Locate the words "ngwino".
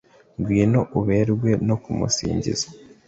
0.39-0.81